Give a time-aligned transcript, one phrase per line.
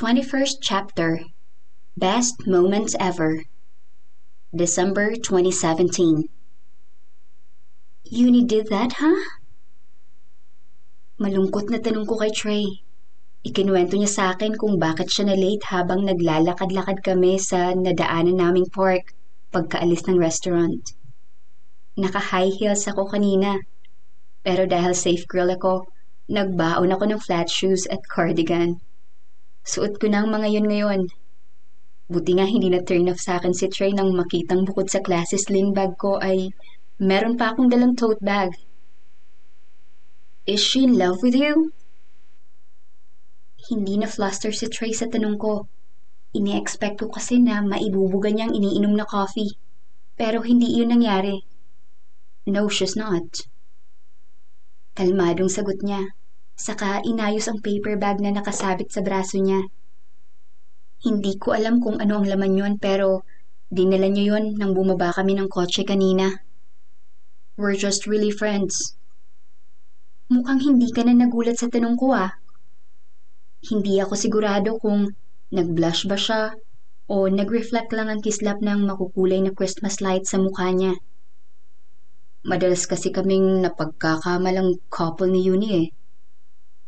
[0.00, 1.28] 21st Chapter
[1.92, 3.44] Best Moments Ever
[4.48, 6.24] December 2017
[8.08, 9.20] Uni did that, huh?
[11.20, 12.80] Malungkot na tanong ko kay Trey.
[13.44, 18.72] Ikinuwento niya sa akin kung bakit siya na late habang naglalakad-lakad kami sa nadaanan naming
[18.72, 19.12] park
[19.52, 20.96] pagkaalis ng restaurant.
[22.00, 23.60] Naka-high heels ako kanina.
[24.40, 25.92] Pero dahil safe girl ako,
[26.32, 28.80] nagbaon ako ng flat shoes at cardigan.
[29.70, 31.02] Suot ko na ang mga yun ngayon.
[32.10, 35.38] Buti nga hindi na turn off sa akin si Trey nang makitang bukod sa klase
[35.38, 36.50] sling bag ko ay
[36.98, 38.50] meron pa akong dalang tote bag.
[40.42, 41.70] Is she in love with you?
[43.70, 45.70] Hindi na fluster si Trey sa tanong ko.
[46.34, 49.54] Ini-expect ko kasi na maibubuga niyang iniinom na coffee.
[50.18, 51.46] Pero hindi iyon nangyari.
[52.50, 53.46] No, she's not.
[54.98, 56.10] Kalmadong sagot niya.
[56.60, 59.64] Saka inayos ang paper bag na nakasabit sa braso niya.
[61.00, 63.24] Hindi ko alam kung ano ang laman yon pero
[63.72, 66.28] dinala niya yon nang bumaba kami ng kotse kanina.
[67.56, 68.92] We're just really friends.
[70.28, 72.36] Mukhang hindi ka na nagulat sa tanong ko ah.
[73.64, 75.16] Hindi ako sigurado kung
[75.56, 76.52] nag-blush ba siya
[77.08, 80.92] o nag-reflect lang ang kislap ng makukulay na Christmas light sa mukha niya.
[82.44, 85.88] Madalas kasi kaming napagkakamalang couple ni Uni eh.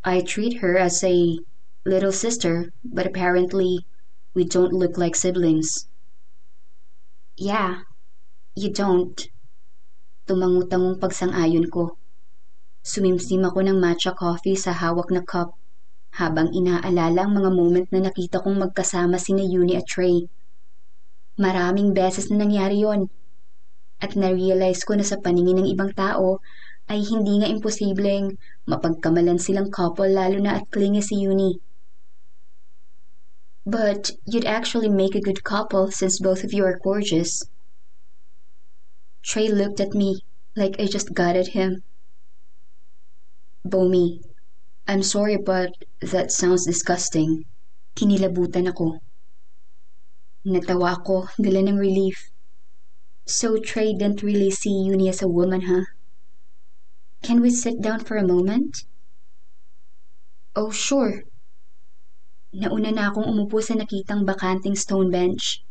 [0.03, 1.39] I treat her as a
[1.87, 3.87] little sister, but apparently
[4.35, 5.87] we don't look like siblings.
[7.39, 7.87] Yeah,
[8.59, 9.15] you don't.
[10.27, 11.95] Tumangutangong pagsang-ayon ko.
[12.83, 15.55] Sumimsim ako ng matcha coffee sa hawak na cup
[16.19, 20.27] habang inaalala ang mga moment na nakita kong magkasama sina Uni at Trey.
[21.39, 23.07] Maraming beses na nangyari yon.
[24.03, 26.43] At na-realize ko na sa paningin ng ibang tao
[26.93, 28.37] ay hindi nga imposibleng
[28.69, 31.57] mapagkamalan silang couple lalo na at clingy si Uni.
[33.65, 37.49] But you'd actually make a good couple since both of you are gorgeous.
[39.25, 40.21] Trey looked at me
[40.53, 41.81] like I just got at him.
[43.65, 44.21] Bomi,
[44.85, 45.73] I'm sorry but
[46.05, 47.49] that sounds disgusting.
[47.97, 49.01] Kinilabutan ako.
[50.45, 52.29] Natawa ako, dala ng relief.
[53.25, 55.89] So Trey didn't really see Uni as a woman, huh?
[57.23, 58.83] Can we sit down for a moment?
[60.59, 61.23] Oh, sure.
[62.51, 65.63] Nauna na akong umupo sa nakitang bakanting stone bench.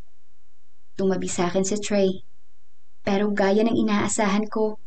[0.95, 2.23] Tumabi sa akin si Trey.
[3.03, 4.79] Pero gaya ng inaasahan ko,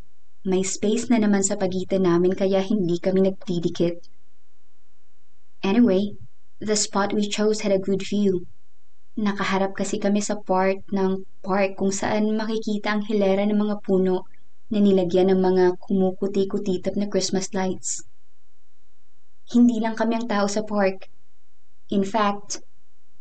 [0.49, 4.09] may space na naman sa pagitan namin kaya hindi kami nagdidikit.
[5.61, 6.17] Anyway,
[6.65, 8.49] the spot we chose had a good view.
[9.21, 14.25] Nakaharap kasi kami sa part ng park kung saan makikita ang hilera ng mga puno
[14.75, 18.03] na nilagyan ng mga kumukuti-kutitap na Christmas lights.
[19.55, 21.07] Hindi lang kami ang tao sa park.
[21.95, 22.59] In fact,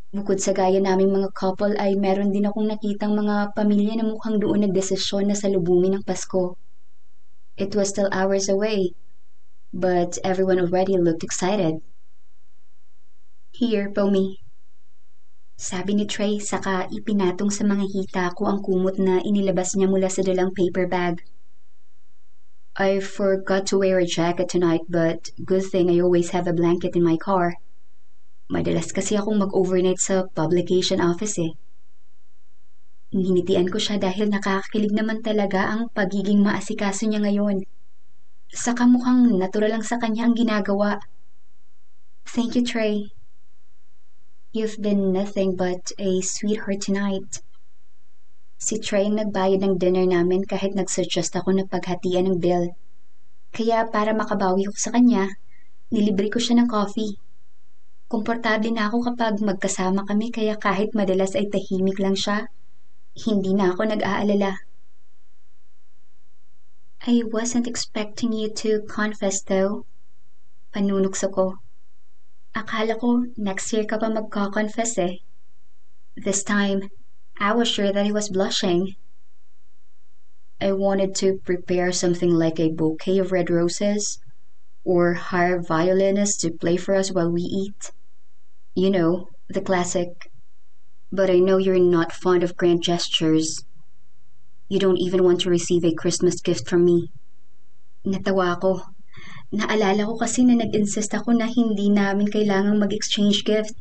[0.10, 4.42] bukod sa gaya naming mga couple ay meron din akong nakitang mga pamilya na mukhang
[4.42, 6.58] doon nagdesisyon na salubungin ng Pasko.
[7.54, 8.98] It was still hours away,
[9.70, 11.86] but everyone already looked excited.
[13.54, 14.42] Here, Pomi.
[15.54, 20.10] Sabi ni Trey saka ipinatong sa mga hita ko ang kumot na inilabas niya mula
[20.10, 21.22] sa dalang paper bag.
[22.74, 26.96] I forgot to wear a jacket tonight but good thing I always have a blanket
[26.98, 27.54] in my car.
[28.50, 31.54] Madalas kasi akong mag-overnight sa publication office eh.
[33.14, 37.62] Ninitian ko siya dahil nakakakilig naman talaga ang pagiging maasikaso niya ngayon.
[38.50, 40.98] Saka mukhang natural lang sa kanya ang ginagawa.
[42.26, 43.14] Thank you, Trey.
[44.50, 47.43] You've been nothing but a sweetheart tonight.
[48.64, 52.72] Si Trey ang nagbayad ng dinner namin kahit nagsuggest ako na paghatian ng bill.
[53.52, 55.28] Kaya para makabawi ko sa kanya,
[55.92, 57.20] nilibre ko siya ng coffee.
[58.08, 62.48] Komportable na ako kapag magkasama kami kaya kahit madalas ay tahimik lang siya,
[63.28, 64.56] hindi na ako nag-aalala.
[67.04, 69.84] I wasn't expecting you to confess though.
[70.72, 71.60] Panunukso ko.
[72.56, 75.20] Akala ko next year ka pa magko-confess eh.
[76.16, 76.88] This time,
[77.40, 78.96] I was sure that he was blushing.
[80.62, 84.20] I wanted to prepare something like a bouquet of red roses,
[84.86, 87.92] or hire violinists to play for us while we eat.
[88.76, 90.32] You know, the classic.
[91.12, 93.66] But I know you're not fond of grand gestures.
[94.70, 97.12] You don't even want to receive a Christmas gift from me.
[98.06, 98.82] Natawa ako.
[99.54, 103.76] Naalala ko kasi na nag-insist ako na hindi namin kailangang mag-exchange gift.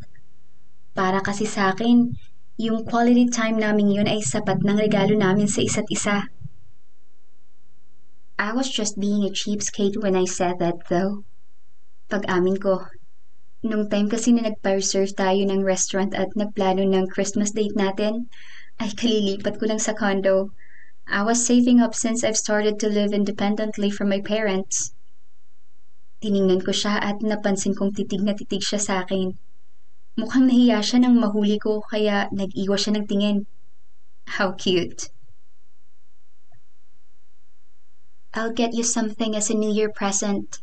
[0.93, 2.12] Para kasi sa akin,
[2.58, 6.28] yung quality time namin yun ay sapat ng regalo namin sa isa't isa.
[8.40, 11.22] I was just being a cheapskate when I said that though.
[12.10, 12.88] Pag-amin ko,
[13.62, 18.26] Nung time kasi na nagpa-reserve tayo ng restaurant at nagplano ng Christmas date natin,
[18.82, 20.50] ay kalilipat ko lang sa condo.
[21.06, 24.98] I was saving up since I've started to live independently from my parents.
[26.19, 29.38] Tiningnan ko siya at napansin kong titig na titig siya sa akin.
[30.12, 33.38] Mukhang nahiya siya nang mahuli ko kaya nag-iwas siya ng tingin.
[34.36, 35.08] How cute.
[38.36, 40.60] I'll get you something as a New Year present.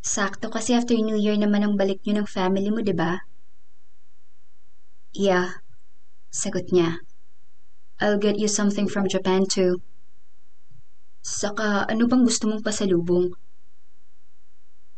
[0.00, 3.20] Sakto kasi after New Year naman ang balik niyo ng family mo, di ba?
[5.12, 5.60] Yeah,
[6.32, 7.04] sagot niya.
[8.00, 9.84] I'll get you something from Japan too.
[11.20, 13.32] Saka ano bang gusto mong pasalubong?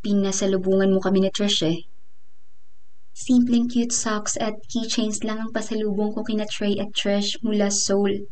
[0.02, 1.86] Pinasalubungan mo kami ni Trish eh.
[3.16, 8.28] Simpleng cute socks at keychains lang ang pasalubong ko kina Trey at Trish mula Seoul.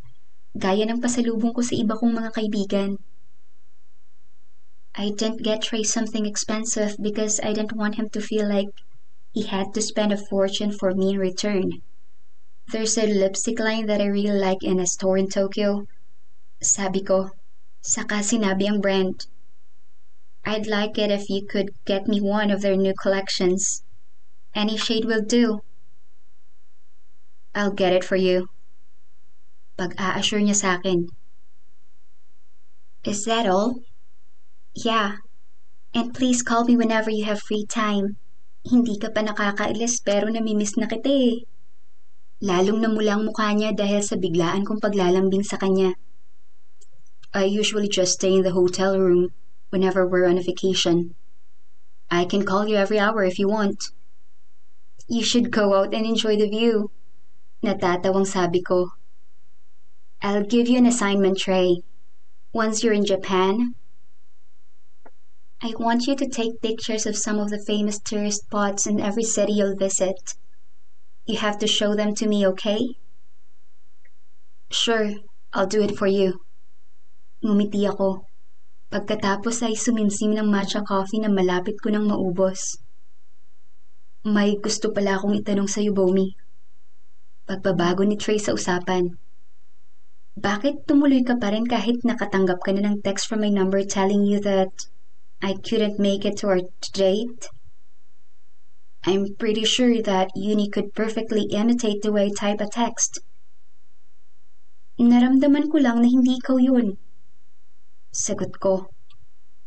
[0.53, 3.01] Gaya ng pasalubong ko sa iba kong mga kaibigan.
[4.93, 8.77] I didn't get Trey something expensive because I didn't want him to feel like
[9.33, 11.81] he had to spend a fortune for me in return.
[12.69, 15.89] There's a lipstick line that I really like in a store in Tokyo.
[16.61, 17.33] Sabi ko,
[17.81, 19.33] saka sinabi ang brand.
[20.45, 23.81] I'd like it if you could get me one of their new collections.
[24.55, 25.67] Any shade will do.
[27.55, 28.47] I'll get it for you.
[29.75, 31.11] Pag-a-assure niya sa akin.
[33.03, 33.83] Is that all?
[34.75, 35.19] Yeah.
[35.95, 38.15] And please call me whenever you have free time.
[38.63, 41.43] Hindi ka pa nakakailis pero namimiss na kita eh.
[42.43, 45.99] Lalong namula ang mukha niya dahil sa biglaan kong paglalambing sa kanya.
[47.35, 49.35] I usually just stay in the hotel room
[49.75, 51.19] whenever we're on a vacation.
[52.11, 53.91] I can call you every hour if you want.
[55.07, 56.91] You should go out and enjoy the view.
[57.63, 58.89] Natatawang sabi ko.
[60.23, 61.85] I'll give you an assignment tray.
[62.53, 63.75] Once you're in Japan,
[65.61, 69.25] I want you to take pictures of some of the famous tourist spots in every
[69.25, 70.37] city you'll visit.
[71.27, 72.97] You have to show them to me, okay?
[74.71, 75.11] Sure,
[75.53, 76.41] I'll do it for you.
[77.45, 78.29] Ngumiti ako.
[78.93, 82.84] Pagkatapos ay suminsim ng matcha coffee na malapit ko nang maubos.
[84.25, 86.33] May gusto pala akong itanong sa iyo, Bomi.
[87.45, 89.21] Pagbabago ni Trey sa usapan.
[90.33, 94.25] Bakit tumuloy ka pa rin kahit nakatanggap ka na ng text from my number telling
[94.25, 94.89] you that
[95.45, 96.65] I couldn't make it to our
[96.97, 97.53] date.
[99.05, 103.21] I'm pretty sure that Uni could perfectly imitate the way I type a text.
[104.97, 106.97] Naramdaman ko lang na hindi ikaw yun.
[108.09, 108.89] Sagot ko.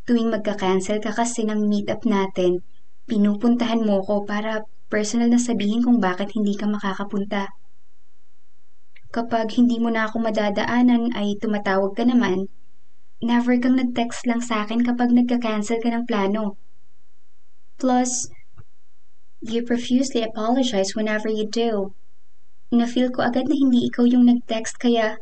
[0.10, 2.66] Tuwing magka-cancel ka kasi ng meet-up natin,
[3.08, 7.50] pinupuntahan mo ko para personal na sabihin kung bakit hindi ka makakapunta.
[9.16, 12.52] Kapag hindi mo na ako madadaanan ay tumatawag ka naman
[13.18, 16.54] Never kang nag-text lang sa akin kapag nagka-cancel ka ng plano.
[17.82, 18.30] Plus,
[19.42, 21.98] you profusely apologize whenever you do.
[22.70, 25.18] Na-feel ko agad na hindi ikaw yung nag-text kaya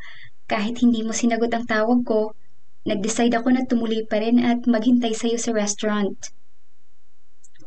[0.52, 2.36] kahit hindi mo sinagot ang tawag ko,
[2.84, 6.36] nag-decide ako na tumuloy pa rin at maghintay sa'yo sa restaurant.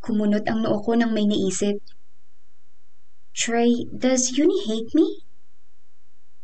[0.09, 1.85] Kumunot ang noo ko nang may naisip.
[3.37, 5.21] Trey, does Uni hate me?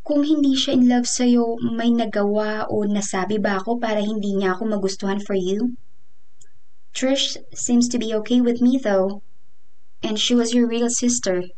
[0.05, 4.53] Kung hindi siya in love sa'yo, may nagawa o nasabi ba ako para hindi niya
[4.53, 5.73] ako magustuhan for you?
[6.93, 9.25] Trish seems to be okay with me though.
[10.05, 11.49] And she was your real sister.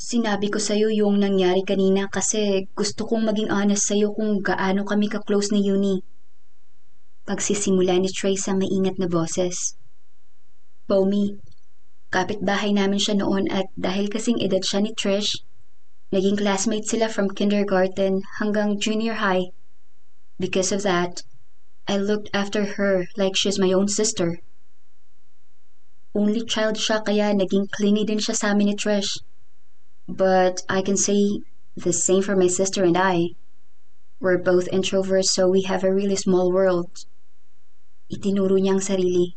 [0.00, 5.12] Sinabi ko sa'yo yung nangyari kanina kasi gusto kong maging honest sa'yo kung gaano kami
[5.12, 6.00] ka-close ni Uni.
[7.28, 9.76] Pagsisimula ni Trey sa maingat na boses.
[10.88, 11.36] Bomi,
[12.08, 15.44] kapitbahay namin siya noon at dahil kasing edad siya ni Trish,
[16.08, 19.52] Naging classmates sila from kindergarten hanggang junior high.
[20.40, 21.20] Because of that,
[21.86, 24.40] I looked after her like she's my own sister.
[26.16, 29.20] Only child siya kaya naging clingy din siya sa amin ni Trish.
[30.08, 31.44] But I can say
[31.76, 33.36] the same for my sister and I.
[34.24, 37.04] We're both introverts so we have a really small world.
[38.08, 39.36] Itinuro niya ang sarili.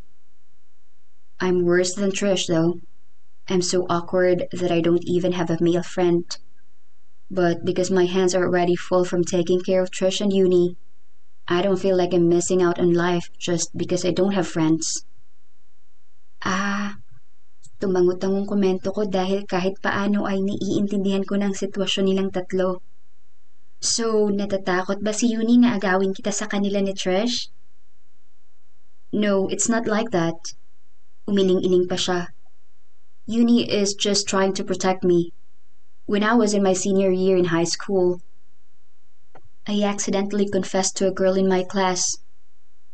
[1.41, 2.79] I'm worse than Trish though.
[3.49, 6.23] I'm so awkward that I don't even have a male friend.
[7.33, 10.77] But because my hands are already full from taking care of Trish and Uni,
[11.49, 15.03] I don't feel like I'm missing out on life just because I don't have friends.
[16.45, 17.01] Ah,
[17.81, 22.85] tumangot-tangong komento ko dahil kahit paano ay naiintindihan ko ng sitwasyon nilang tatlo.
[23.81, 27.49] So, natatakot ba si Uni na agawin kita sa kanila ni Trish?
[29.09, 30.37] No, it's not like that.
[31.31, 32.27] Umiling-iling pa siya.
[33.23, 35.31] Uni is just trying to protect me.
[36.03, 38.19] When I was in my senior year in high school,
[39.63, 42.19] I accidentally confessed to a girl in my class.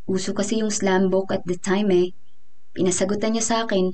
[0.05, 2.13] Uso kasi yung slam book at the time eh.
[2.77, 3.89] Pinasagutan niya sa akin.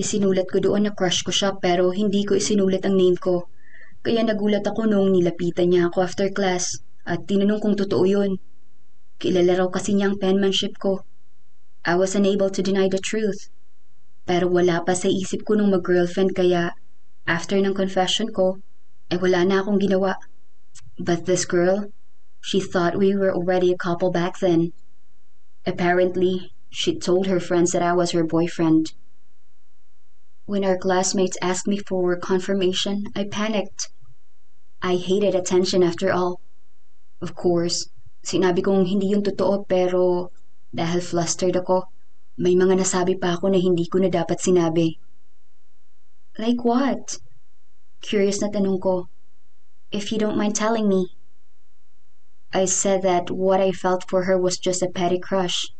[0.00, 3.52] Isinulat ko doon na crush ko siya pero hindi ko isinulat ang name ko.
[4.00, 8.40] Kaya nagulat ako nung nilapitan niya ako after class at tinanong kung totoo yun.
[9.20, 11.04] Kilala raw kasi niya ang penmanship ko.
[11.84, 13.48] I was unable to deny the truth.
[14.26, 16.76] Pero wala pa sa isip ko nung mag-girlfriend kaya
[17.26, 18.60] after ng confession ko,
[19.10, 20.20] ay wala na akong ginawa.
[21.00, 21.88] But this girl,
[22.40, 24.72] she thought we were already a couple back then.
[25.64, 28.92] Apparently, she told her friends that I was her boyfriend.
[30.44, 33.88] When our classmates asked me for confirmation, I panicked.
[34.82, 36.40] I hated attention after all.
[37.20, 37.88] Of course,
[38.24, 40.32] sinabi kong hindi yun totoo pero
[40.70, 41.90] dahil flustered ako,
[42.40, 44.96] may mga nasabi pa ako na hindi ko na dapat sinabi.
[46.38, 47.20] Like what?
[48.00, 49.10] Curious na tanong ko.
[49.92, 51.12] If you don't mind telling me.
[52.54, 55.70] I said that what I felt for her was just a petty crush.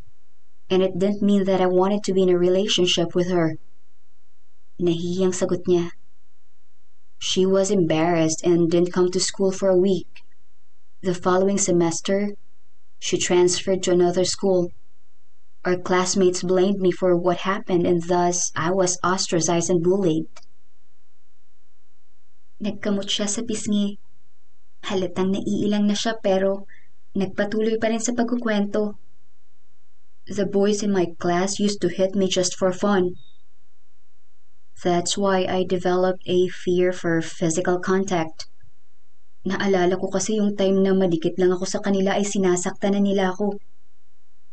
[0.69, 3.59] And it didn't mean that I wanted to be in a relationship with her.
[4.79, 5.91] Nahihiyang sagot niya.
[7.19, 10.23] She was embarrassed and didn't come to school for a week.
[11.03, 12.37] The following semester,
[12.99, 14.73] she transferred to another school.
[15.61, 20.25] Our classmates blamed me for what happened and thus I was ostracized and bullied.
[22.65, 24.01] Nagkamot siya sa pisngi.
[24.89, 26.65] Halatang naiilang na siya pero
[27.13, 28.97] nagpatuloy pa rin sa pagkukwento.
[30.25, 33.21] The boys in my class used to hit me just for fun.
[34.81, 38.49] That's why I developed a fear for physical contact.
[39.45, 43.37] Naalala ko kasi yung time na madikit lang ako sa kanila ay sinasaktan na nila
[43.37, 43.61] ako.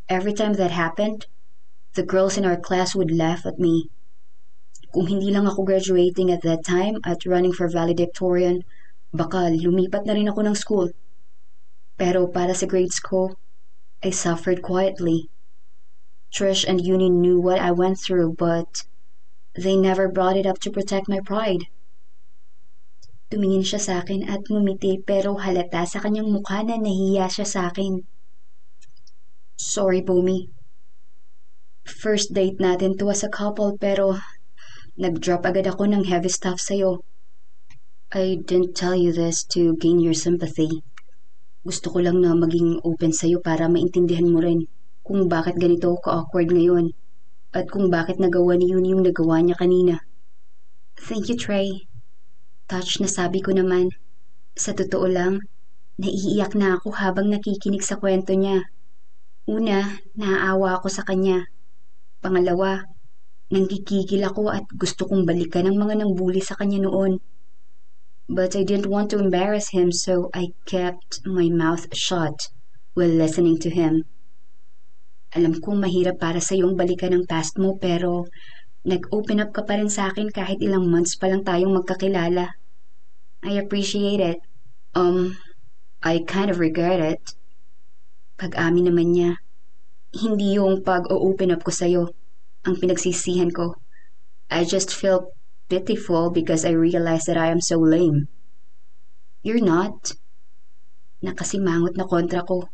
[0.08, 1.26] Every time that happened,
[1.94, 3.90] the girls in our class would laugh at me.
[4.92, 8.64] Kung hindi lang ako graduating at that time at running for valedictorian,
[9.12, 10.88] baka lumipat na rin ako ng school.
[12.00, 13.36] Pero para sa grades ko,
[14.00, 15.28] I suffered quietly.
[16.32, 18.88] Trish and Uni knew what I went through but
[19.58, 21.66] They never brought it up to protect my pride.
[23.26, 27.60] Tumingin siya sa akin at ngumiti pero halata sa kanyang mukha na nahiya siya sa
[27.66, 28.06] akin.
[29.58, 30.54] Sorry, Bumi.
[31.82, 34.14] First date natin to as a couple pero
[34.94, 37.02] nag-drop agad ako ng heavy stuff sa'yo.
[38.14, 40.86] I didn't tell you this to gain your sympathy.
[41.66, 44.70] Gusto ko lang na maging open sa'yo para maintindihan mo rin
[45.02, 46.94] kung bakit ganito ka-awkward ngayon
[47.50, 50.06] at kung bakit nagawa ni Yun yung nagawa niya kanina.
[50.94, 51.90] Thank you, Trey.
[52.70, 53.90] Touch na sabi ko naman.
[54.54, 55.42] Sa totoo lang,
[55.98, 58.62] naiiyak na ako habang nakikinig sa kwento niya.
[59.48, 61.48] Una, naaawa ako sa kanya.
[62.20, 62.84] Pangalawa,
[63.48, 67.16] nanggigigil ako at gusto kong balikan ang mga nangbuli sa kanya noon.
[68.28, 72.52] But I didn't want to embarrass him so I kept my mouth shut
[72.92, 74.04] while listening to him.
[75.32, 78.28] Alam kong mahirap para sa iyong balikan ang past mo pero
[78.84, 82.52] nag-open up ka pa rin sa akin kahit ilang months pa lang tayong magkakilala.
[83.40, 84.44] I appreciate it.
[84.92, 85.40] Um,
[86.04, 87.37] I kind of regret it.
[88.38, 89.30] Pag-amin naman niya,
[90.14, 92.14] hindi yung pag-open up ko sa'yo
[92.62, 93.74] ang pinagsisihan ko.
[94.46, 95.34] I just feel
[95.68, 98.30] pitiful because I realize that I am so lame.
[99.42, 100.14] You're not.
[101.18, 102.70] Nakasimangot na kontra ko.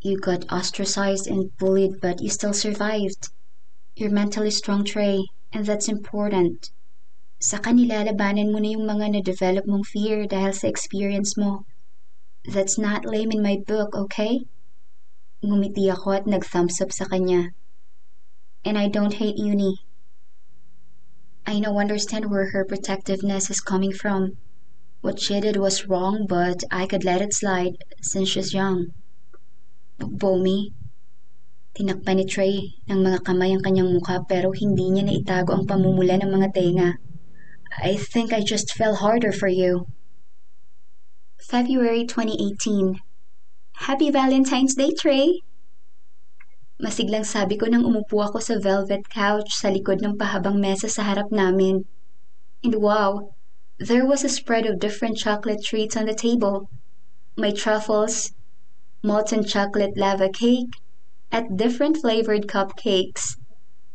[0.00, 3.32] You got ostracized and bullied, but you still survived.
[3.96, 6.70] You're mentally strong, Trey, and that's important.
[7.40, 11.64] Sa kanila, labanan mo na yung mga na-develop mong fear dahil sa experience mo.
[12.50, 14.42] That's not lame in my book, okay?
[15.38, 17.54] Ngumiti ako at nag-thumbs up sa kanya.
[18.66, 19.78] And I don't hate uni.
[21.46, 24.34] I now understand where her protectiveness is coming from.
[24.98, 28.98] What she did was wrong, but I could let it slide since she's young.
[30.02, 30.74] Bomi.
[31.78, 32.54] Tinakpan ni Trey
[32.90, 36.98] ng mga kamay ang kanyang mukha pero hindi niya naitago ang pamumula ng mga tenga.
[37.78, 39.86] I think I just fell harder for you.
[41.40, 43.00] February 2018
[43.88, 45.40] Happy Valentine's Day, Trey!
[46.76, 51.00] Masiglang sabi ko nang umupo ako sa velvet couch sa likod ng pahabang mesa sa
[51.08, 51.88] harap namin.
[52.60, 53.32] And wow,
[53.80, 56.68] there was a spread of different chocolate treats on the table.
[57.40, 58.36] My truffles,
[59.00, 60.76] molten chocolate lava cake,
[61.32, 63.40] at different flavored cupcakes.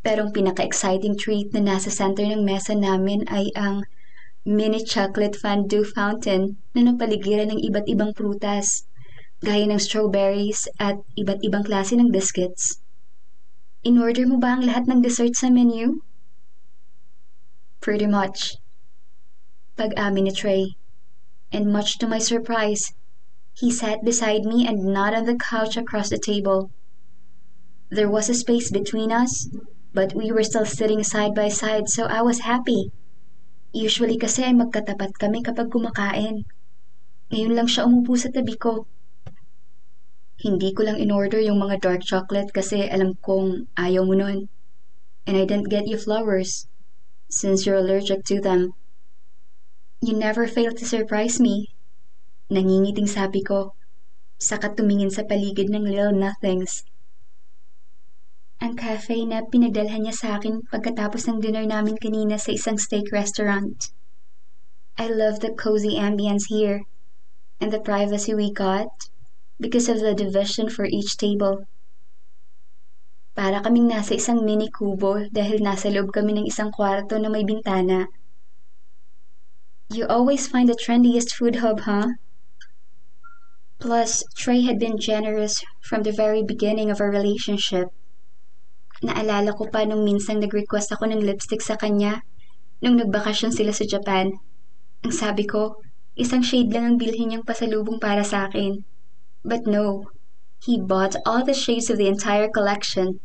[0.02, 3.86] Pero ang pinaka-exciting treat na nasa center ng mesa namin ay ang
[4.46, 8.86] mini chocolate fondue fountain na napaligiran ng iba't ibang prutas,
[9.42, 12.78] gaya ng strawberries at iba't ibang klase ng biscuits.
[13.82, 15.98] In-order mo ba ang lahat ng dessert sa menu?
[17.82, 18.54] Pretty much.
[19.74, 20.78] Pag-amin ni Trey.
[21.50, 22.94] And much to my surprise,
[23.58, 26.70] He sat beside me and not on the couch across the table.
[27.88, 29.48] There was a space between us,
[29.94, 32.92] but we were still sitting side by side so I was happy.
[33.76, 36.48] Usually kasi ay magkatapat kami kapag kumakain.
[37.28, 38.88] Ngayon lang siya umupo sa tabi ko.
[40.40, 44.48] Hindi ko lang in-order yung mga dark chocolate kasi alam kong ayaw mo nun.
[45.28, 46.72] And I didn't get you flowers
[47.28, 48.72] since you're allergic to them.
[50.00, 51.76] You never fail to surprise me.
[52.48, 53.76] Nangingiting sabi ko,
[54.40, 56.80] saka tumingin sa paligid ng little nothings.
[58.66, 63.14] Ang cafe na pinadalhan niya sa akin pagkatapos ng dinner namin kanina sa isang steak
[63.14, 63.94] restaurant.
[64.98, 66.82] I love the cozy ambience here
[67.62, 68.90] and the privacy we got
[69.62, 71.70] because of the division for each table.
[73.38, 77.46] Para kaming nasa isang mini kubo dahil nasa loob kami ng isang kwarto na may
[77.46, 78.10] bintana.
[79.94, 82.18] You always find the trendiest food hub, huh?
[83.78, 87.94] Plus, Trey had been generous from the very beginning of our relationship.
[89.04, 92.24] Naalala ko pa nung minsang nag-request ako ng lipstick sa kanya
[92.80, 94.32] nung nagbakasyon sila sa Japan.
[95.04, 95.80] Ang sabi ko,
[96.16, 98.84] isang shade lang ang bilhin niyang pasalubong para sa akin.
[99.44, 100.08] But no,
[100.64, 103.20] he bought all the shades of the entire collection.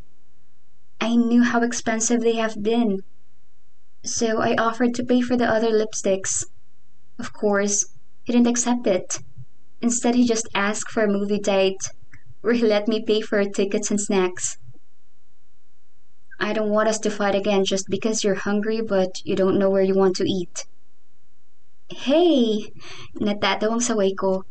[1.00, 3.02] I knew how expensive they have been.
[4.04, 6.46] So I offered to pay for the other lipsticks.
[7.18, 7.86] Of course,
[8.24, 9.20] he didn't accept it.
[9.82, 11.90] Instead, he just asked for a movie date
[12.42, 14.58] where he let me pay for tickets and snacks.
[16.42, 19.70] I don't want us to fight again just because you're hungry but you don't know
[19.70, 20.66] where you want to eat.
[21.94, 22.74] Hey!
[23.22, 24.50] Natatawang saway ko.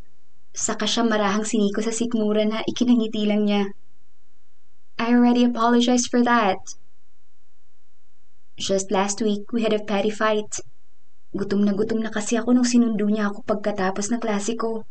[0.55, 3.75] Saka siya marahang siniko sa sikmura na ikinangiti lang niya.
[4.95, 6.63] I already apologized for that.
[8.55, 10.63] Just last week, we had a petty fight.
[11.35, 14.87] Gutom na gutom na kasi ako nung sinundo niya ako pagkatapos ng klase ko.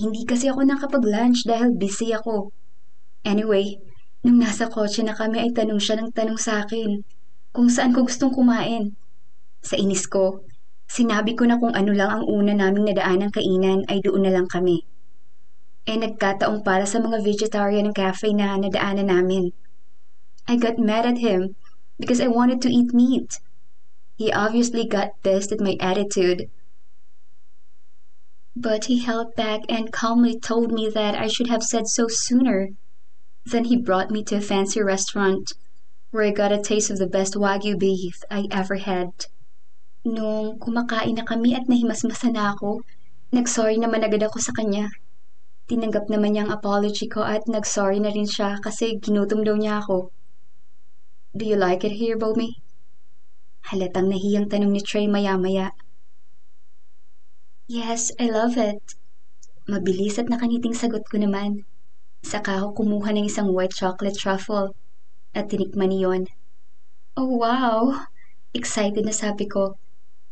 [0.00, 2.48] Hindi kasi ako nakapag-lunch dahil busy ako.
[3.28, 3.76] Anyway,
[4.24, 7.04] nung nasa kotse na kami ay tanong siya ng tanong sa akin
[7.52, 8.96] kung saan ko gustong kumain.
[9.60, 10.42] Sa inis ko,
[10.88, 14.32] sinabi ko na kung ano lang ang una naming nadaan ng kainan ay doon na
[14.32, 14.82] lang kami.
[15.84, 19.52] Eh nagkataong para sa mga vegetarian ng cafe na nadaanan namin.
[20.48, 21.54] I got mad at him
[22.00, 23.38] because I wanted to eat meat.
[24.16, 26.48] He obviously got pissed at my attitude
[28.56, 32.68] but he held back and calmly told me that I should have said so sooner.
[33.44, 35.52] Then he brought me to a fancy restaurant
[36.10, 39.12] where I got a taste of the best Wagyu beef I ever had.
[40.04, 42.80] Nung kumakain na kami at nahimasmasa na ako,
[43.32, 44.88] nagsorry naman agad ako sa kanya.
[45.68, 49.80] Tinanggap naman niya ang apology ko at nagsorry na rin siya kasi ginutom daw niya
[49.80, 50.12] ako.
[51.34, 52.62] Do you like it here, Bomi?
[53.72, 55.72] Halatang nahiyang tanong ni Trey maya-maya.
[57.64, 58.94] Yes, I love it.
[59.64, 61.64] Mabilis at nakaniting sagot ko naman.
[62.24, 64.72] Saka ako kumuha ng isang white chocolate truffle
[65.36, 66.22] at tinikman niyon.
[67.20, 68.08] Oh wow!
[68.56, 69.76] Excited na sabi ko.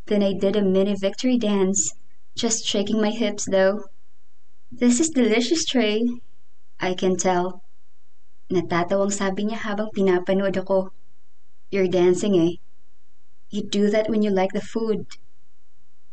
[0.09, 1.93] Then I did a mini victory dance,
[2.33, 3.85] just shaking my hips though.
[4.73, 6.01] This is delicious, Trey.
[6.81, 7.61] I can tell.
[8.49, 10.89] Natatawang sabi niya habang pinapanood ako.
[11.69, 12.57] You're dancing eh.
[13.53, 15.05] You do that when you like the food.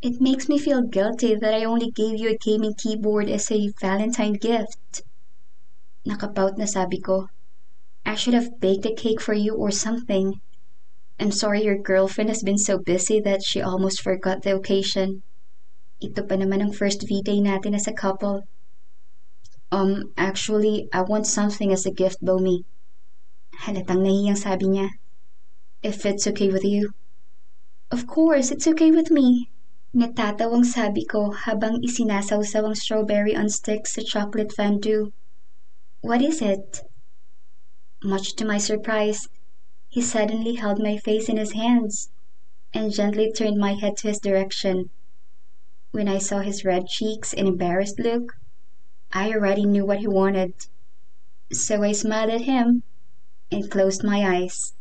[0.05, 3.73] It makes me feel guilty that I only gave you a gaming keyboard as a
[3.81, 5.09] Valentine gift.
[6.07, 7.29] Nakapout na sabi ko.
[8.05, 10.41] I should have baked a cake for you or something.
[11.21, 15.23] I'm sorry your girlfriend has been so busy that she almost forgot the occasion.
[16.01, 18.49] Ito pa naman ang first V-Day natin as a couple.
[19.69, 22.65] Um, actually, I want something as a gift, Bomi.
[23.69, 24.89] Halatang nahiyang sabi niya.
[25.85, 26.97] If it's okay with you.
[27.93, 29.53] Of course, it's okay with me.
[29.93, 35.13] Natatawang sabi ko habang isinasawsaw ang strawberry on sticks sa chocolate fondue.
[36.03, 36.83] What is it?
[38.03, 39.29] Much to my surprise,
[39.89, 42.11] he suddenly held my face in his hands
[42.73, 44.89] and gently turned my head to his direction.
[45.91, 48.39] When I saw his red cheeks and embarrassed look,
[49.13, 50.55] I already knew what he wanted.
[51.53, 52.83] So I smiled at him
[53.51, 54.73] and closed my eyes.